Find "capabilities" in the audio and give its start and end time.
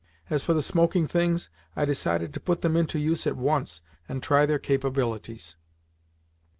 4.57-5.55